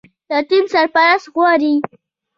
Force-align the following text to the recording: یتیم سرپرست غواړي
یتیم 0.33 0.65
سرپرست 0.73 1.27
غواړي 1.35 1.75